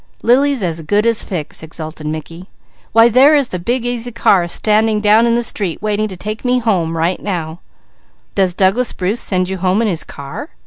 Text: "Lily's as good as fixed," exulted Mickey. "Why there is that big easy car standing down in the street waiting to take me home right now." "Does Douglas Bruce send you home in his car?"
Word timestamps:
"Lily's 0.23 0.63
as 0.63 0.81
good 0.81 1.05
as 1.05 1.21
fixed," 1.21 1.61
exulted 1.61 2.07
Mickey. 2.07 2.49
"Why 2.91 3.07
there 3.07 3.35
is 3.35 3.49
that 3.49 3.63
big 3.65 3.85
easy 3.85 4.11
car 4.11 4.47
standing 4.47 4.99
down 4.99 5.27
in 5.27 5.35
the 5.35 5.43
street 5.43 5.79
waiting 5.79 6.07
to 6.07 6.17
take 6.17 6.43
me 6.43 6.57
home 6.57 6.97
right 6.97 7.21
now." 7.21 7.59
"Does 8.33 8.55
Douglas 8.55 8.93
Bruce 8.93 9.21
send 9.21 9.47
you 9.47 9.59
home 9.59 9.79
in 9.79 9.87
his 9.87 10.03
car?" 10.03 10.49